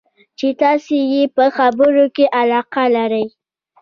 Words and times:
چې 0.37 0.47
تاسې 0.61 0.95
یې 1.13 1.23
په 1.35 1.45
خبرو 1.57 2.05
کې 2.15 2.25
علاقه 2.39 2.83
لرئ. 2.95 3.25